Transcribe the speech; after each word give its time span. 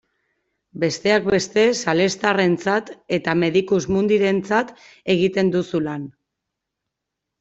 Besteak 0.83 1.27
beste 1.33 1.65
salestarrentzat 1.83 2.89
eta 3.19 3.37
Medicus 3.43 3.81
Mundirentzat 3.99 4.73
egiten 5.17 5.53
duzu 5.57 5.83
lan. 5.91 6.13